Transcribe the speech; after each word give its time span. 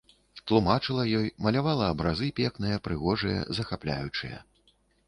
Тлумачыла 0.51 1.03
ёй, 1.19 1.27
малявала 1.47 1.91
абразы 1.97 2.33
пекныя, 2.41 2.83
прыгожыя, 2.89 3.39
захапляючыя. 3.61 4.47